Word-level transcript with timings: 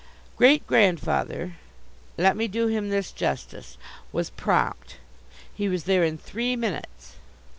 Great 0.35 0.65
grandfather 0.65 1.57
let 2.17 2.35
me 2.35 2.47
do 2.47 2.65
him 2.65 2.89
this 2.89 3.11
justice 3.11 3.77
was 4.11 4.31
prompt. 4.31 4.97
He 5.53 5.69
was 5.69 5.83
there 5.83 6.03
in 6.03 6.17
three 6.17 6.55
minutes. 6.55 7.17